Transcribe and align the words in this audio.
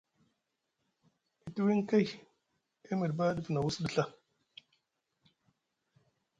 E 1.45 1.47
tuwiŋ 1.55 1.79
kay 1.89 2.05
E 2.89 2.91
miɗi 2.97 3.13
ɓa 3.17 3.25
ɗif 3.35 3.47
na 3.51 3.59
wus 3.63 3.77
ɗa 3.83 3.89
Ɵa. 3.95 4.03